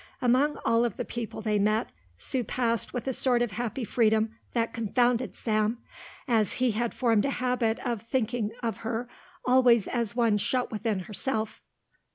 [0.19, 4.33] Among all of the people they met Sue passed with a sort of happy freedom
[4.53, 5.77] that confounded Sam,
[6.27, 9.07] as he had formed a habit of thinking of her
[9.45, 11.61] always as one shut within herself.